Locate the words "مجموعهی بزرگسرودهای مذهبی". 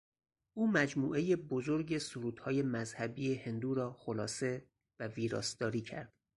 0.71-3.35